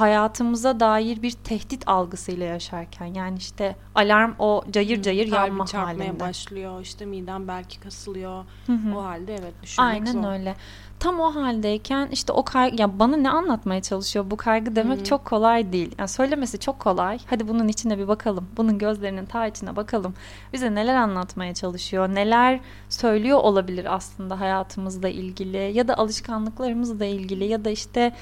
hayatımıza 0.00 0.80
dair 0.80 1.22
bir 1.22 1.30
tehdit 1.30 1.88
algısıyla 1.88 2.46
yaşarken 2.46 3.06
yani 3.06 3.38
işte 3.38 3.76
alarm 3.94 4.32
o 4.38 4.64
cayır 4.70 5.02
cayır 5.02 5.30
Kalbi 5.30 5.34
yanma 5.36 5.66
çarpmaya 5.66 6.20
başlıyor 6.20 6.80
işte 6.80 7.06
midem 7.06 7.48
belki 7.48 7.80
kasılıyor 7.80 8.44
hı 8.66 8.72
hı. 8.72 8.96
o 8.98 9.04
halde 9.04 9.34
evet 9.34 9.54
düşünmek 9.62 9.90
Aynen 9.92 10.12
zor. 10.12 10.32
öyle 10.32 10.56
tam 11.00 11.20
o 11.20 11.34
haldeyken 11.34 12.08
işte 12.12 12.32
o 12.32 12.44
kaygı 12.44 12.80
ya 12.80 12.98
bana 12.98 13.16
ne 13.16 13.30
anlatmaya 13.30 13.82
çalışıyor 13.82 14.30
bu 14.30 14.36
kaygı 14.36 14.76
demek 14.76 15.00
hı. 15.00 15.04
çok 15.04 15.24
kolay 15.24 15.72
değil 15.72 15.94
yani 15.98 16.08
söylemesi 16.08 16.58
çok 16.60 16.78
kolay 16.78 17.18
hadi 17.26 17.48
bunun 17.48 17.68
içine 17.68 17.98
bir 17.98 18.08
bakalım 18.08 18.48
bunun 18.56 18.78
gözlerinin 18.78 19.26
ta 19.26 19.46
içine 19.46 19.76
bakalım 19.76 20.14
bize 20.52 20.74
neler 20.74 20.94
anlatmaya 20.94 21.54
çalışıyor 21.54 22.08
neler 22.08 22.60
söylüyor 22.88 23.38
olabilir 23.38 23.94
aslında 23.94 24.40
hayatımızla 24.40 25.08
ilgili 25.08 25.72
ya 25.74 25.88
da 25.88 25.98
alışkanlıklarımızla 25.98 27.04
ilgili 27.04 27.44
ya 27.44 27.64
da 27.64 27.70
işte 27.70 28.12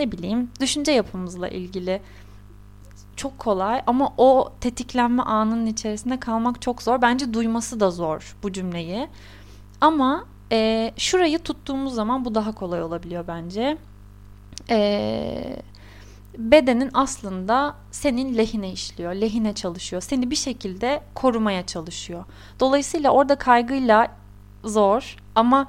ne 0.00 0.12
bileyim 0.12 0.50
düşünce 0.60 0.92
yapımızla 0.92 1.48
ilgili 1.48 2.00
çok 3.16 3.38
kolay 3.38 3.82
ama 3.86 4.12
o 4.16 4.52
tetiklenme 4.60 5.22
anının 5.22 5.66
içerisinde 5.66 6.20
kalmak 6.20 6.62
çok 6.62 6.82
zor. 6.82 7.02
Bence 7.02 7.34
duyması 7.34 7.80
da 7.80 7.90
zor 7.90 8.36
bu 8.42 8.52
cümleyi. 8.52 9.08
Ama 9.80 10.24
e, 10.52 10.92
şurayı 10.96 11.38
tuttuğumuz 11.38 11.94
zaman 11.94 12.24
bu 12.24 12.34
daha 12.34 12.54
kolay 12.54 12.82
olabiliyor 12.82 13.24
bence. 13.28 13.78
E, 14.70 15.62
bedenin 16.38 16.90
aslında 16.94 17.74
senin 17.90 18.36
lehine 18.36 18.72
işliyor, 18.72 19.14
lehine 19.14 19.54
çalışıyor. 19.54 20.02
Seni 20.02 20.30
bir 20.30 20.36
şekilde 20.36 21.02
korumaya 21.14 21.66
çalışıyor. 21.66 22.24
Dolayısıyla 22.60 23.10
orada 23.10 23.34
kaygıyla 23.34 24.08
zor 24.64 25.16
ama 25.34 25.66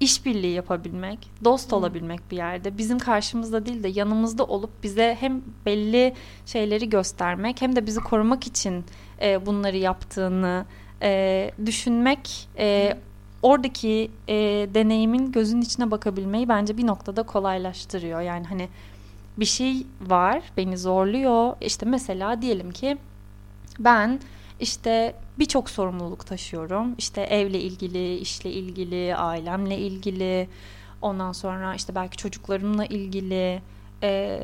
işbirliği 0.00 0.52
yapabilmek, 0.52 1.30
dost 1.44 1.72
olabilmek 1.72 2.30
bir 2.30 2.36
yerde. 2.36 2.78
Bizim 2.78 2.98
karşımızda 2.98 3.66
değil 3.66 3.82
de 3.82 3.88
yanımızda 3.88 4.44
olup 4.44 4.70
bize 4.82 5.16
hem 5.20 5.42
belli 5.66 6.14
şeyleri 6.46 6.88
göstermek 6.88 7.62
hem 7.62 7.76
de 7.76 7.86
bizi 7.86 8.00
korumak 8.00 8.46
için 8.46 8.84
e, 9.22 9.46
bunları 9.46 9.76
yaptığını 9.76 10.64
e, 11.02 11.50
düşünmek 11.66 12.48
e, 12.58 12.96
oradaki 13.42 14.10
e, 14.28 14.34
deneyimin 14.74 15.32
gözün 15.32 15.60
içine 15.60 15.90
bakabilmeyi 15.90 16.48
bence 16.48 16.76
bir 16.76 16.86
noktada 16.86 17.22
kolaylaştırıyor. 17.22 18.20
Yani 18.20 18.46
hani 18.46 18.68
bir 19.36 19.44
şey 19.44 19.86
var 20.00 20.42
beni 20.56 20.78
zorluyor. 20.78 21.56
İşte 21.60 21.86
mesela 21.86 22.42
diyelim 22.42 22.70
ki 22.70 22.98
ben 23.78 24.20
işte 24.60 25.14
birçok 25.38 25.70
sorumluluk 25.70 26.26
taşıyorum. 26.26 26.94
İşte 26.98 27.20
evle 27.20 27.60
ilgili, 27.60 28.16
işle 28.16 28.52
ilgili, 28.52 29.16
ailemle 29.16 29.78
ilgili, 29.78 30.48
ondan 31.02 31.32
sonra 31.32 31.74
işte 31.74 31.94
belki 31.94 32.16
çocuklarımla 32.16 32.84
ilgili, 32.86 33.62
e, 34.02 34.40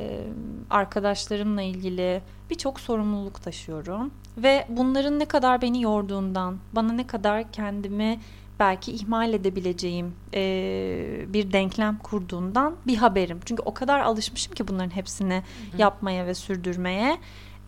arkadaşlarımla 0.70 1.62
ilgili 1.62 2.22
birçok 2.50 2.80
sorumluluk 2.80 3.42
taşıyorum. 3.42 4.10
Ve 4.36 4.66
bunların 4.68 5.18
ne 5.18 5.24
kadar 5.24 5.62
beni 5.62 5.82
yorduğundan, 5.82 6.58
bana 6.72 6.92
ne 6.92 7.06
kadar 7.06 7.52
kendimi 7.52 8.20
belki 8.60 8.92
ihmal 8.92 9.32
edebileceğim 9.32 10.14
e, 10.34 11.24
bir 11.28 11.52
denklem 11.52 11.98
kurduğundan 11.98 12.76
bir 12.86 12.96
haberim. 12.96 13.40
Çünkü 13.44 13.62
o 13.62 13.74
kadar 13.74 14.00
alışmışım 14.00 14.54
ki 14.54 14.68
bunların 14.68 14.96
hepsini 14.96 15.34
Hı-hı. 15.34 15.80
yapmaya 15.80 16.26
ve 16.26 16.34
sürdürmeye 16.34 17.18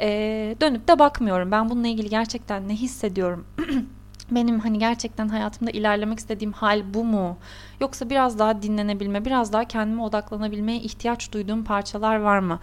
e, 0.00 0.56
dönüp 0.60 0.88
de 0.88 0.98
bakmıyorum. 0.98 1.50
Ben 1.50 1.70
bununla 1.70 1.88
ilgili 1.88 2.08
gerçekten 2.08 2.68
ne 2.68 2.74
hissediyorum? 2.74 3.46
Benim 4.30 4.60
hani 4.60 4.78
gerçekten 4.78 5.28
hayatımda 5.28 5.70
ilerlemek 5.70 6.18
istediğim 6.18 6.52
hal 6.52 6.94
bu 6.94 7.04
mu? 7.04 7.36
Yoksa 7.80 8.10
biraz 8.10 8.38
daha 8.38 8.62
dinlenebilme, 8.62 9.24
biraz 9.24 9.52
daha 9.52 9.64
kendime 9.64 10.02
odaklanabilmeye 10.02 10.78
ihtiyaç 10.78 11.32
duyduğum 11.32 11.64
parçalar 11.64 12.16
var 12.16 12.38
mı? 12.38 12.60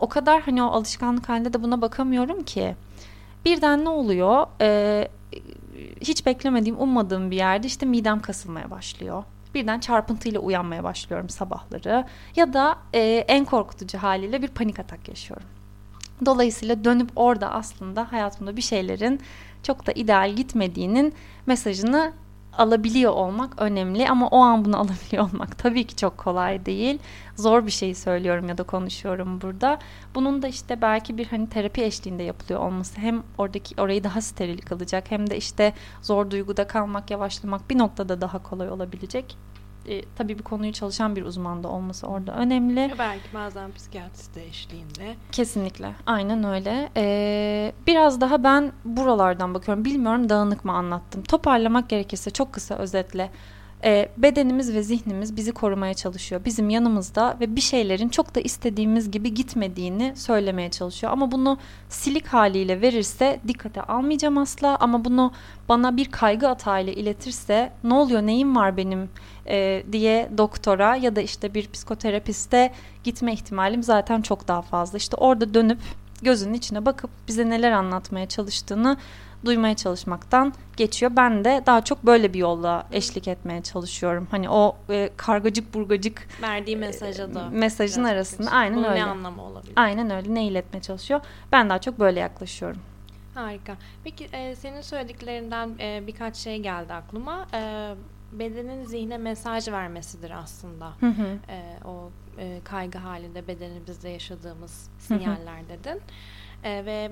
O 0.00 0.08
kadar 0.08 0.40
hani 0.40 0.62
o 0.62 0.66
alışkanlık 0.66 1.28
halinde 1.28 1.52
de 1.52 1.62
buna 1.62 1.80
bakamıyorum 1.80 2.42
ki. 2.42 2.76
Birden 3.44 3.84
ne 3.84 3.88
oluyor? 3.88 4.46
Ee, 4.60 5.08
hiç 6.00 6.26
beklemediğim, 6.26 6.80
ummadığım 6.80 7.30
bir 7.30 7.36
yerde 7.36 7.66
işte 7.66 7.86
midem 7.86 8.20
kasılmaya 8.20 8.70
başlıyor. 8.70 9.24
Birden 9.54 9.80
çarpıntıyla 9.80 10.40
uyanmaya 10.40 10.84
başlıyorum 10.84 11.28
sabahları. 11.28 12.06
Ya 12.36 12.52
da 12.52 12.78
e, 12.94 13.00
en 13.28 13.44
korkutucu 13.44 13.98
haliyle 13.98 14.42
bir 14.42 14.48
panik 14.48 14.78
atak 14.78 15.08
yaşıyorum. 15.08 15.46
Dolayısıyla 16.24 16.84
dönüp 16.84 17.10
orada 17.16 17.50
aslında 17.50 18.12
hayatımda 18.12 18.56
bir 18.56 18.62
şeylerin 18.62 19.20
çok 19.62 19.86
da 19.86 19.92
ideal 19.92 20.32
gitmediğinin 20.32 21.14
mesajını 21.46 22.12
alabiliyor 22.58 23.12
olmak 23.12 23.62
önemli 23.62 24.08
ama 24.08 24.28
o 24.28 24.38
an 24.38 24.64
bunu 24.64 24.76
alabiliyor 24.80 25.30
olmak 25.32 25.58
tabii 25.58 25.84
ki 25.84 25.96
çok 25.96 26.18
kolay 26.18 26.66
değil. 26.66 26.98
Zor 27.36 27.66
bir 27.66 27.70
şey 27.70 27.94
söylüyorum 27.94 28.48
ya 28.48 28.58
da 28.58 28.62
konuşuyorum 28.62 29.40
burada. 29.40 29.78
Bunun 30.14 30.42
da 30.42 30.48
işte 30.48 30.82
belki 30.82 31.18
bir 31.18 31.26
hani 31.26 31.48
terapi 31.48 31.82
eşliğinde 31.82 32.22
yapılıyor 32.22 32.60
olması 32.60 33.00
hem 33.00 33.22
oradaki 33.38 33.80
orayı 33.80 34.04
daha 34.04 34.20
steril 34.20 34.58
kalacak 34.58 35.04
hem 35.10 35.30
de 35.30 35.36
işte 35.36 35.72
zor 36.02 36.30
duyguda 36.30 36.66
kalmak, 36.66 37.10
yavaşlamak 37.10 37.70
bir 37.70 37.78
noktada 37.78 38.20
daha 38.20 38.42
kolay 38.42 38.70
olabilecek 38.70 39.36
e, 39.88 40.02
tabii 40.16 40.38
bir 40.38 40.42
konuyu 40.44 40.72
çalışan 40.72 41.16
bir 41.16 41.22
uzman 41.24 41.62
da 41.64 41.68
olması 41.68 42.06
orada 42.06 42.34
önemli. 42.34 42.94
Belki 42.98 43.34
bazen 43.34 43.72
psikiyatrist 43.72 44.34
de 44.34 44.46
eşliğinde. 44.46 45.14
Kesinlikle. 45.32 45.92
Aynen 46.06 46.44
öyle. 46.44 46.88
Ee, 46.96 47.72
biraz 47.86 48.20
daha 48.20 48.44
ben 48.44 48.72
buralardan 48.84 49.54
bakıyorum. 49.54 49.84
Bilmiyorum 49.84 50.28
dağınık 50.28 50.64
mı 50.64 50.72
anlattım. 50.72 51.22
Toparlamak 51.22 51.88
gerekirse 51.88 52.30
çok 52.30 52.52
kısa 52.52 52.74
özetle. 52.74 53.30
e, 53.84 54.08
bedenimiz 54.16 54.74
ve 54.74 54.82
zihnimiz 54.82 55.36
bizi 55.36 55.52
korumaya 55.52 55.94
çalışıyor. 55.94 56.40
Bizim 56.44 56.70
yanımızda 56.70 57.36
ve 57.40 57.56
bir 57.56 57.60
şeylerin 57.60 58.08
çok 58.08 58.34
da 58.34 58.40
istediğimiz 58.40 59.10
gibi 59.10 59.34
gitmediğini 59.34 60.12
söylemeye 60.16 60.70
çalışıyor. 60.70 61.12
Ama 61.12 61.32
bunu 61.32 61.58
silik 61.88 62.26
haliyle 62.26 62.80
verirse 62.80 63.40
dikkate 63.48 63.82
almayacağım 63.82 64.38
asla. 64.38 64.76
Ama 64.80 65.04
bunu 65.04 65.32
bana 65.68 65.96
bir 65.96 66.10
kaygı 66.10 66.48
atağıyla 66.48 66.92
iletirse 66.92 67.72
ne 67.84 67.94
oluyor 67.94 68.22
neyim 68.22 68.56
var 68.56 68.76
benim 68.76 69.08
e, 69.50 69.82
diye 69.92 70.28
doktora 70.38 70.96
ya 70.96 71.16
da 71.16 71.20
işte 71.20 71.54
bir 71.54 71.70
psikoterapiste 71.70 72.72
gitme 73.04 73.32
ihtimalim 73.32 73.82
zaten 73.82 74.22
çok 74.22 74.48
daha 74.48 74.62
fazla. 74.62 74.98
İşte 74.98 75.16
orada 75.16 75.54
dönüp 75.54 75.78
gözünün 76.22 76.54
içine 76.54 76.86
bakıp 76.86 77.10
bize 77.28 77.50
neler 77.50 77.72
anlatmaya 77.72 78.28
çalıştığını 78.28 78.96
duymaya 79.44 79.76
çalışmaktan 79.76 80.52
geçiyor. 80.76 81.12
Ben 81.16 81.44
de 81.44 81.62
daha 81.66 81.84
çok 81.84 82.06
böyle 82.06 82.34
bir 82.34 82.38
yolla 82.38 82.86
eşlik 82.92 83.28
etmeye 83.28 83.62
çalışıyorum. 83.62 84.28
Hani 84.30 84.50
o 84.50 84.76
e, 84.90 85.10
kargacık 85.16 85.74
burgacık 85.74 86.28
verdiği 86.42 86.76
mesaja 86.76 87.34
da 87.34 87.48
mesajın 87.50 88.04
arasında 88.04 88.50
aynen 88.50 88.76
Bunun 88.76 88.88
öyle. 88.88 89.00
ne 89.00 89.04
anlamı 89.04 89.42
olabilir? 89.42 89.72
Aynen 89.76 90.10
öyle. 90.10 90.34
Ne 90.34 90.46
iletmeye 90.46 90.80
çalışıyor? 90.82 91.20
Ben 91.52 91.70
daha 91.70 91.78
çok 91.78 91.98
böyle 92.00 92.20
yaklaşıyorum. 92.20 92.80
Harika. 93.34 93.76
Peki 94.04 94.24
e, 94.24 94.56
senin 94.56 94.80
söylediklerinden 94.80 95.70
e, 95.80 96.06
birkaç 96.06 96.36
şey 96.36 96.58
geldi 96.58 96.92
aklıma. 96.92 97.46
E, 97.54 97.94
bedenin 98.32 98.84
zihne 98.84 99.18
mesaj 99.18 99.68
vermesidir 99.68 100.30
aslında. 100.30 100.92
Hı 101.00 101.06
hı. 101.06 101.38
E, 101.48 101.78
o 101.84 102.10
e, 102.38 102.60
kaygı 102.64 102.98
halinde 102.98 103.48
bedenimizde 103.48 104.08
yaşadığımız 104.08 104.90
sinyaller 104.98 105.68
dedin. 105.68 106.00
E, 106.64 106.84
ve 106.84 107.10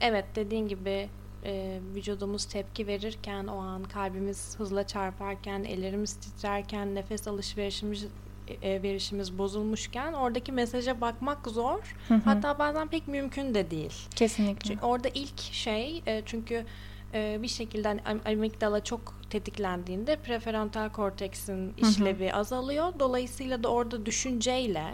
evet 0.00 0.24
dediğin 0.34 0.68
gibi 0.68 1.08
e, 1.44 1.80
vücudumuz 1.94 2.44
tepki 2.44 2.86
verirken 2.86 3.46
o 3.46 3.58
an 3.58 3.84
kalbimiz 3.84 4.58
hızla 4.58 4.86
çarparken 4.86 5.64
ellerimiz 5.64 6.14
titrerken 6.14 6.94
nefes 6.94 7.28
alışverişimiz 7.28 8.06
e, 8.62 8.82
verişimiz 8.82 9.38
bozulmuşken 9.38 10.12
oradaki 10.12 10.52
mesaja 10.52 11.00
bakmak 11.00 11.46
zor. 11.46 11.96
Hı 12.08 12.14
hı. 12.14 12.20
Hatta 12.24 12.58
bazen 12.58 12.88
pek 12.88 13.08
mümkün 13.08 13.54
de 13.54 13.70
değil. 13.70 14.08
Kesinlikle. 14.16 14.68
Çünkü 14.68 14.86
orada 14.86 15.08
ilk 15.08 15.40
şey 15.40 16.02
e, 16.06 16.22
çünkü 16.26 16.64
e, 17.14 17.38
bir 17.42 17.48
şekilde 17.48 17.88
hani 17.88 18.00
am- 18.00 18.32
amigdala 18.32 18.84
çok 18.84 19.14
tetiklendiğinde 19.30 20.16
prefrontal 20.16 20.88
korteksin 20.88 21.74
işlevi 21.76 22.32
azalıyor. 22.32 22.92
Dolayısıyla 22.98 23.62
da 23.62 23.68
orada 23.68 24.06
düşünceyle 24.06 24.84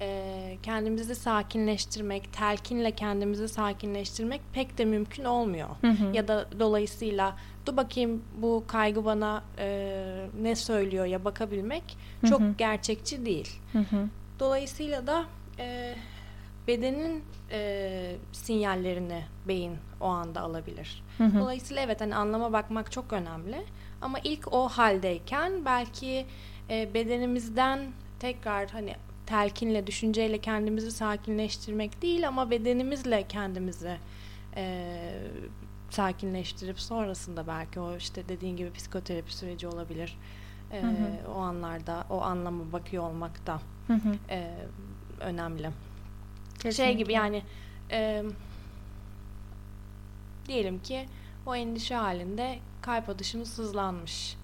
e, 0.00 0.58
kendimizi 0.62 1.14
sakinleştirmek, 1.14 2.32
telkinle 2.32 2.90
kendimizi 2.90 3.48
sakinleştirmek 3.48 4.40
pek 4.52 4.78
de 4.78 4.84
mümkün 4.84 5.24
olmuyor. 5.24 5.68
Hı 5.80 5.88
hı. 5.90 6.16
Ya 6.16 6.28
da 6.28 6.46
dolayısıyla 6.60 7.36
dur 7.66 7.76
bakayım 7.76 8.22
bu 8.38 8.64
kaygı 8.66 9.04
bana 9.04 9.42
e, 9.58 10.26
ne 10.42 10.56
söylüyor 10.56 11.04
ya 11.06 11.24
bakabilmek 11.24 11.96
Hı 12.20 12.26
çok 12.26 12.40
hı. 12.40 12.54
gerçekçi 12.58 13.26
değil. 13.26 13.58
Hı 13.72 13.78
hı. 13.78 14.08
Dolayısıyla 14.40 15.06
da 15.06 15.24
e, 15.58 15.94
bedenin 16.68 17.24
e, 17.50 18.16
sinyallerini 18.32 19.24
beyin 19.48 19.76
o 20.00 20.06
anda 20.06 20.40
alabilir. 20.40 21.02
Hı 21.18 21.24
hı. 21.24 21.38
Dolayısıyla 21.40 21.82
evet 21.82 22.00
hani 22.00 22.14
anlama 22.16 22.52
bakmak 22.52 22.92
çok 22.92 23.12
önemli. 23.12 23.62
Ama 24.00 24.18
ilk 24.24 24.52
o 24.52 24.68
haldeyken 24.68 25.64
belki 25.64 26.26
e, 26.70 26.94
bedenimizden 26.94 27.80
tekrar 28.20 28.70
hani 28.70 28.94
telkinle, 29.26 29.86
düşünceyle 29.86 30.38
kendimizi 30.38 30.90
sakinleştirmek 30.92 32.02
değil 32.02 32.28
ama 32.28 32.50
bedenimizle 32.50 33.22
kendimizi 33.28 33.96
e, 34.56 34.92
sakinleştirip 35.90 36.80
sonrasında 36.80 37.46
belki 37.46 37.80
o 37.80 37.96
işte 37.96 38.28
dediğin 38.28 38.56
gibi 38.56 38.72
psikoterapi 38.72 39.36
süreci 39.36 39.66
olabilir. 39.68 40.18
E, 40.72 40.82
Hı 40.82 40.86
hı. 40.86 41.30
O 41.36 41.38
anlarda 41.38 42.04
o 42.10 42.20
anlama 42.20 42.72
bakıyor 42.72 43.04
olmak 43.04 43.46
da 43.46 43.60
Hı 43.86 43.92
hı. 43.92 44.14
e, 44.30 44.54
önemli. 45.20 45.70
Şey 46.62 46.70
Kesinlikle. 46.70 47.02
gibi 47.02 47.12
yani 47.12 47.42
e, 47.90 48.22
diyelim 50.46 50.82
ki 50.82 51.06
o 51.46 51.54
endişe 51.54 51.94
halinde 51.94 52.58
kalp 52.82 53.08
atışımız 53.08 53.58
hızlanmış. 53.58 54.36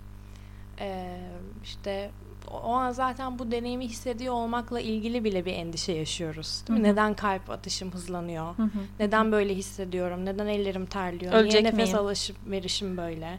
E, 0.80 1.18
işte 1.64 2.10
o, 2.50 2.72
an 2.72 2.90
zaten 2.92 3.38
bu 3.38 3.50
deneyimi 3.50 3.88
hissediyor 3.88 4.34
olmakla 4.34 4.80
ilgili 4.80 5.24
bile 5.24 5.44
bir 5.44 5.52
endişe 5.52 5.92
yaşıyoruz. 5.92 6.62
Değil 6.68 6.80
mi? 6.80 6.88
Neden 6.88 7.14
kalp 7.14 7.50
atışım 7.50 7.92
hızlanıyor? 7.92 8.58
Hı 8.58 8.62
hı. 8.62 8.78
Neden 9.00 9.32
böyle 9.32 9.54
hissediyorum? 9.54 10.24
Neden 10.24 10.46
ellerim 10.46 10.86
terliyor? 10.86 11.32
Ölecek 11.32 11.62
niye 11.62 11.72
nefes 11.72 11.92
miyim? 11.92 11.98
alışverişim 11.98 12.96
böyle 12.96 13.38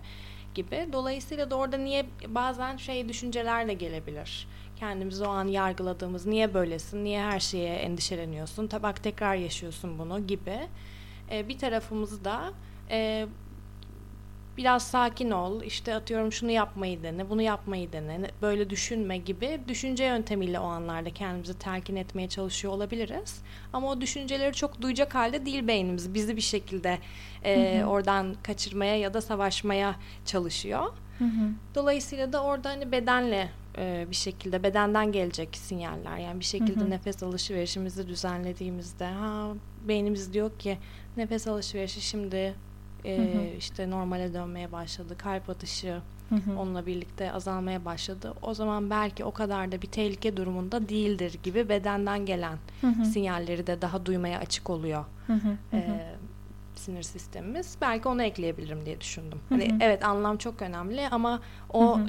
gibi. 0.56 0.90
Dolayısıyla 0.94 1.52
da 1.52 1.56
orada 1.56 1.78
niye 1.78 2.06
bazen 2.28 2.78
şey 2.78 3.10
düşünceler 3.10 3.68
de 3.68 3.74
gelebilir. 3.74 4.48
Kendimizi 4.80 5.24
o 5.24 5.28
an 5.30 5.48
yargıladığımız 5.48 6.26
niye 6.26 6.54
böylesin, 6.54 7.04
niye 7.04 7.22
her 7.22 7.40
şeye 7.40 7.76
endişeleniyorsun, 7.76 8.68
tabak 8.68 9.04
tekrar 9.04 9.36
yaşıyorsun 9.36 10.00
bunu 10.00 10.28
gibi. 10.28 10.60
Ee, 11.32 11.48
bir 11.48 11.58
tarafımız 11.58 12.24
da 12.26 12.54
e, 12.92 13.28
biraz 14.58 14.84
sakin 14.88 15.32
ol, 15.32 15.62
işte 15.64 15.96
atıyorum 15.96 16.32
şunu 16.32 16.52
yapmayı 16.52 17.04
dene, 17.04 17.30
bunu 17.30 17.42
yapmayı 17.42 17.92
dene, 17.94 18.22
ne- 18.22 18.32
böyle 18.42 18.70
düşünme 18.70 19.18
gibi 19.18 19.60
düşünce 19.68 20.04
yöntemiyle 20.04 20.60
o 20.60 20.66
anlarda 20.66 21.10
kendimizi 21.10 21.60
telkin 21.60 21.96
etmeye 21.96 22.30
çalışıyor 22.30 22.74
olabiliriz. 22.74 23.42
Ama 23.74 23.88
o 23.90 24.02
düşünceleri 24.02 24.54
çok 24.54 24.82
duyacak 24.82 25.16
halde 25.16 25.46
değil 25.46 25.68
beynimiz. 25.68 26.14
Bizi 26.14 26.36
bir 26.36 26.42
şekilde 26.42 26.98
e, 27.44 27.80
Hı 27.80 27.84
hı. 27.84 27.86
oradan 27.90 28.36
kaçırmaya 28.44 28.98
ya 29.00 29.14
da 29.14 29.22
savaşmaya 29.22 29.96
çalışıyor. 30.26 30.94
Hı 31.18 31.26
hı. 31.26 31.50
Dolayısıyla 31.76 32.34
da 32.34 32.44
orada 32.44 32.70
hani 32.70 32.92
bedenle 32.92 33.50
e, 33.78 34.08
bir 34.10 34.16
şekilde 34.16 34.64
bedenden 34.64 35.12
gelecek 35.12 35.58
sinyaller. 35.58 36.18
Yani 36.18 36.40
bir 36.40 36.46
şekilde 36.46 36.80
Hı 36.80 36.86
hı. 36.86 36.90
nefes 36.90 37.24
alışverişimizi 37.24 38.08
düzenlediğimizde 38.08 39.06
ha 39.06 39.48
beynimiz 39.88 40.34
diyor 40.34 40.52
ki 40.60 40.78
nefes 41.18 41.48
alışverişi 41.48 42.02
şimdi 42.02 42.56
e, 43.06 43.18
Hı 43.18 43.22
hı. 43.22 43.56
işte 43.58 43.90
normale 43.90 44.34
dönmeye 44.34 44.72
başladı. 44.72 45.18
Kalp 45.18 45.50
atışı 45.50 46.02
Hı 46.30 46.36
hı. 46.36 46.60
onunla 46.60 46.86
birlikte 46.86 47.32
azalmaya 47.32 47.86
başladı. 47.86 48.34
O 48.42 48.54
zaman 48.54 48.90
belki 48.90 49.24
o 49.26 49.32
kadar 49.32 49.72
da 49.72 49.82
bir 49.82 49.88
tehlike 49.88 50.38
durumunda 50.38 50.90
değildir 50.90 51.40
gibi 51.44 51.70
bedenden 51.70 52.26
gelen 52.26 52.58
Hı 52.82 52.88
hı. 52.88 53.06
sinyalleri 53.06 53.68
de 53.68 53.82
daha 53.82 54.06
duymaya 54.06 54.40
açık 54.40 54.70
oluyor 54.70 55.06
Hı 55.28 55.34
hı. 55.34 55.58
E, 55.74 56.00
sinir 56.76 57.04
sistemimiz. 57.04 57.76
Belki 57.82 58.08
onu 58.08 58.24
ekleyebilirim 58.24 58.86
diye 58.86 59.02
düşündüm. 59.02 59.40
Hani 59.50 59.78
evet 59.82 60.06
anlam 60.06 60.38
çok 60.38 60.62
önemli 60.62 61.08
ama 61.12 61.42
o 61.74 61.98
Hı 62.00 62.04
hı. 62.04 62.08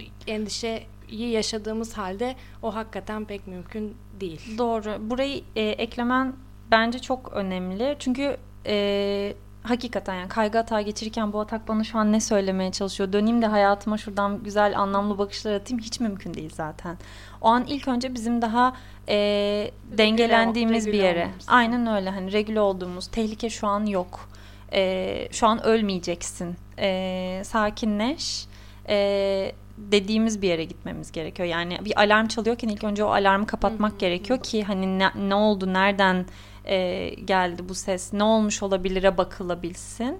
Endişeyi 1.10 1.30
yaşadığımız 1.30 1.98
halde 1.98 2.36
o 2.62 2.74
hakikaten 2.74 3.24
pek 3.24 3.46
mümkün 3.46 3.96
değil. 4.20 4.58
Doğru. 4.58 5.10
Burayı 5.10 5.42
e, 5.56 5.62
eklemen 5.62 6.32
bence 6.70 6.98
çok 6.98 7.32
önemli. 7.32 7.96
Çünkü 7.98 8.36
e, 8.66 9.34
hakikaten 9.62 10.14
yani 10.14 10.28
kaygı 10.28 10.58
atağı 10.58 10.82
geçirirken 10.82 11.32
bu 11.32 11.40
atak 11.40 11.68
bana 11.68 11.84
şu 11.84 11.98
an 11.98 12.12
ne 12.12 12.20
söylemeye 12.20 12.72
çalışıyor? 12.72 13.12
Döneyim 13.12 13.42
de 13.42 13.46
hayatıma 13.46 13.98
şuradan 13.98 14.42
güzel 14.42 14.78
anlamlı 14.78 15.18
bakışlar 15.18 15.52
atayım. 15.54 15.82
Hiç 15.82 16.00
mümkün 16.00 16.34
değil 16.34 16.52
zaten. 16.54 16.98
O 17.40 17.48
an 17.48 17.64
ilk 17.66 17.88
önce 17.88 18.14
bizim 18.14 18.42
daha 18.42 18.76
e, 19.08 19.70
dengelendiğimiz 19.98 20.86
bir 20.86 20.92
regüle 20.92 21.06
yere. 21.06 21.24
olmamız. 21.24 21.46
Aynen 21.48 21.86
öyle. 21.86 22.10
Hani 22.10 22.32
regüle 22.32 22.60
olduğumuz. 22.60 23.06
Tehlike 23.06 23.50
şu 23.50 23.66
an 23.66 23.86
yok. 23.86 24.28
E, 24.72 25.28
şu 25.32 25.46
an 25.46 25.62
ölmeyeceksin. 25.64 26.56
E, 26.78 27.42
sakinleş. 27.44 28.46
E, 28.88 29.52
dediğimiz 29.92 30.42
bir 30.42 30.48
yere 30.48 30.64
gitmemiz 30.64 31.12
gerekiyor. 31.12 31.48
Yani 31.48 31.78
bir 31.84 32.00
alarm 32.00 32.26
çalıyorken 32.26 32.68
ilk 32.68 32.84
önce 32.84 33.04
o 33.04 33.08
alarmı 33.08 33.46
kapatmak 33.46 33.90
Hı 33.90 33.94
hı. 33.94 33.98
gerekiyor 33.98 34.38
ki 34.42 34.64
hani 34.64 34.98
ne, 34.98 35.10
ne 35.28 35.34
oldu, 35.34 35.72
nereden 35.72 36.26
e, 36.64 37.08
geldi 37.24 37.68
bu 37.68 37.74
ses, 37.74 38.12
ne 38.12 38.22
olmuş 38.22 38.62
olabilire 38.62 39.18
bakılabilsin. 39.18 40.18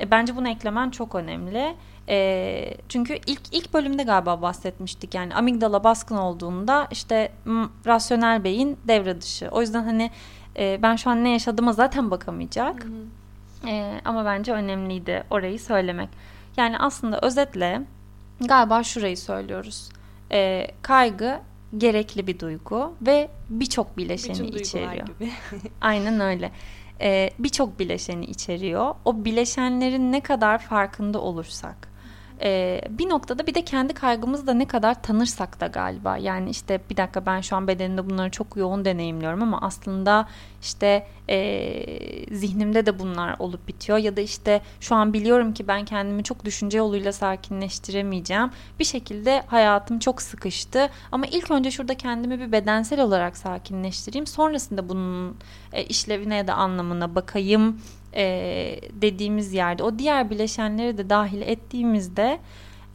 E, 0.00 0.10
bence 0.10 0.36
bunu 0.36 0.48
eklemen 0.48 0.90
çok 0.90 1.14
önemli. 1.14 1.76
E, 2.08 2.74
çünkü 2.88 3.18
ilk 3.26 3.40
ilk 3.52 3.74
bölümde 3.74 4.02
galiba 4.02 4.42
bahsetmiştik. 4.42 5.14
Yani 5.14 5.34
amigdala 5.34 5.84
baskın 5.84 6.16
olduğunda 6.16 6.88
işte 6.90 7.32
m, 7.44 7.64
rasyonel 7.86 8.44
beyin 8.44 8.78
devre 8.88 9.20
dışı. 9.20 9.48
O 9.50 9.60
yüzden 9.60 9.84
hani 9.84 10.10
e, 10.58 10.78
ben 10.82 10.96
şu 10.96 11.10
an 11.10 11.24
ne 11.24 11.30
yaşadığıma 11.30 11.72
zaten 11.72 12.10
bakamayacak. 12.10 12.84
Hı 12.84 12.88
hı. 12.88 12.92
Ee, 13.66 14.00
ama 14.04 14.24
bence 14.24 14.52
önemliydi 14.52 15.24
orayı 15.30 15.60
söylemek. 15.60 16.08
Yani 16.56 16.78
aslında 16.78 17.18
özetle 17.22 17.82
galiba 18.40 18.82
şurayı 18.82 19.16
söylüyoruz. 19.16 19.88
Ee, 20.32 20.66
kaygı 20.82 21.40
gerekli 21.78 22.26
bir 22.26 22.38
duygu 22.38 22.94
ve 23.02 23.28
birçok 23.48 23.96
bileşeni 23.96 24.38
Bütün 24.38 24.58
içeriyor. 24.58 25.06
gibi. 25.06 25.30
Aynen 25.80 26.20
öyle. 26.20 26.52
Ee, 27.00 27.30
birçok 27.38 27.78
bileşeni 27.78 28.24
içeriyor. 28.24 28.94
O 29.04 29.24
bileşenlerin 29.24 30.12
ne 30.12 30.20
kadar 30.20 30.58
farkında 30.58 31.20
olursak, 31.20 31.88
e, 32.42 32.80
bir 32.90 33.08
noktada 33.08 33.46
bir 33.46 33.54
de 33.54 33.64
kendi 33.64 33.94
kaygımızı 33.94 34.46
da 34.46 34.54
ne 34.54 34.66
kadar 34.66 35.02
tanırsak 35.02 35.60
da 35.60 35.66
galiba. 35.66 36.16
Yani 36.16 36.50
işte 36.50 36.80
bir 36.90 36.96
dakika 36.96 37.26
ben 37.26 37.40
şu 37.40 37.56
an 37.56 37.68
bedenimde 37.68 38.10
bunları 38.10 38.30
çok 38.30 38.56
yoğun 38.56 38.84
deneyimliyorum 38.84 39.42
ama 39.42 39.58
aslında 39.62 40.28
işte 40.62 41.06
e, 41.28 42.36
zihnimde 42.36 42.86
de 42.86 42.98
bunlar 42.98 43.36
olup 43.38 43.68
bitiyor. 43.68 43.98
Ya 43.98 44.16
da 44.16 44.20
işte 44.20 44.60
şu 44.80 44.94
an 44.94 45.12
biliyorum 45.12 45.54
ki 45.54 45.68
ben 45.68 45.84
kendimi 45.84 46.24
çok 46.24 46.44
düşünce 46.44 46.78
yoluyla 46.78 47.12
sakinleştiremeyeceğim. 47.12 48.50
Bir 48.78 48.84
şekilde 48.84 49.42
hayatım 49.46 49.98
çok 49.98 50.22
sıkıştı. 50.22 50.90
Ama 51.12 51.26
ilk 51.26 51.50
önce 51.50 51.70
şurada 51.70 51.94
kendimi 51.94 52.40
bir 52.40 52.52
bedensel 52.52 53.00
olarak 53.00 53.36
sakinleştireyim. 53.36 54.26
Sonrasında 54.26 54.88
bunun 54.88 55.36
e, 55.72 55.84
işlevine 55.84 56.36
ya 56.36 56.46
da 56.46 56.54
anlamına 56.54 57.14
bakayım 57.14 57.80
e, 58.14 58.24
dediğimiz 58.92 59.52
yerde 59.52 59.82
o 59.82 59.98
diğer 59.98 60.30
bileşenleri 60.30 60.98
de 60.98 61.10
dahil 61.10 61.42
ettiğimizde 61.42 62.38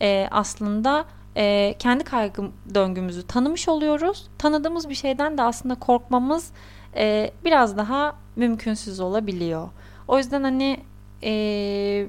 e, 0.01 0.27
aslında 0.31 1.05
e, 1.37 1.75
kendi 1.79 2.03
kaygı 2.03 2.43
döngümüzü 2.75 3.27
tanımış 3.27 3.69
oluyoruz. 3.69 4.27
Tanıdığımız 4.37 4.89
bir 4.89 4.95
şeyden 4.95 5.37
de 5.37 5.41
aslında 5.41 5.75
korkmamız 5.75 6.51
e, 6.95 7.31
biraz 7.45 7.77
daha 7.77 8.15
mümkünsüz 8.35 8.99
olabiliyor. 8.99 9.69
O 10.07 10.17
yüzden 10.17 10.43
hani 10.43 10.79
e, 11.23 12.07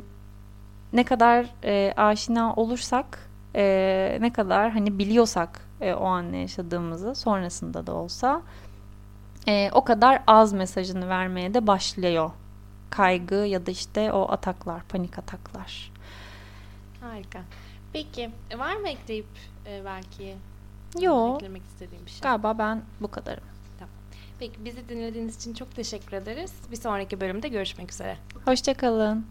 ne 0.93 1.05
kadar 1.05 1.47
e, 1.65 1.93
aşina 1.97 2.55
olursak 2.55 3.31
e, 3.55 4.19
ne 4.21 4.33
kadar 4.33 4.71
hani 4.71 4.99
biliyorsak 4.99 5.61
e, 5.81 5.95
o 5.95 6.05
an 6.05 6.33
yaşadığımızı 6.33 7.15
sonrasında 7.15 7.87
da 7.87 7.95
olsa 7.95 8.43
e, 9.49 9.71
o 9.73 9.85
kadar 9.85 10.23
az 10.27 10.53
mesajını 10.53 11.09
vermeye 11.09 11.55
de 11.55 11.67
başlıyor 11.67 12.31
kaygı 12.91 13.35
ya 13.35 13.67
da 13.67 13.71
işte 13.71 14.13
o 14.13 14.33
ataklar, 14.33 14.83
panik 14.83 15.19
ataklar. 15.19 15.93
Harika. 17.01 17.41
Peki 17.93 18.31
var 18.57 18.77
mı 18.77 18.89
ekleyip 18.89 19.27
e, 19.67 19.83
belki 19.85 20.37
Yok. 21.01 21.37
eklemek 21.37 21.63
istediğim 21.67 22.07
bir 22.07 22.11
şey? 22.11 22.21
Galiba 22.21 22.59
ben 22.59 22.83
bu 23.01 23.11
kadarım. 23.11 23.45
Tamam. 23.79 23.95
Peki 24.39 24.65
bizi 24.65 24.89
dinlediğiniz 24.89 25.37
için 25.37 25.55
çok 25.55 25.75
teşekkür 25.77 26.13
ederiz. 26.13 26.53
Bir 26.71 26.77
sonraki 26.77 27.21
bölümde 27.21 27.49
görüşmek 27.49 27.93
üzere. 27.93 28.19
Hoşçakalın. 28.45 29.27